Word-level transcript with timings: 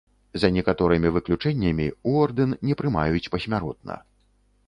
За 0.43 0.49
некаторымі 0.55 1.09
выключэннямі, 1.17 1.85
у 2.11 2.15
ордэн 2.23 2.57
не 2.69 2.79
прымаюць 2.79 3.31
пасмяротна. 3.35 3.99